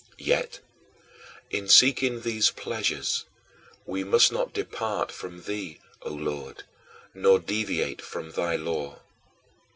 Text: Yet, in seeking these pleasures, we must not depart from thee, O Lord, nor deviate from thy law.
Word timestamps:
Yet, 0.17 0.61
in 1.51 1.67
seeking 1.69 2.21
these 2.21 2.49
pleasures, 2.49 3.25
we 3.85 4.03
must 4.03 4.31
not 4.31 4.51
depart 4.51 5.11
from 5.11 5.43
thee, 5.43 5.79
O 6.01 6.09
Lord, 6.09 6.63
nor 7.13 7.37
deviate 7.37 8.01
from 8.01 8.31
thy 8.31 8.55
law. 8.55 8.97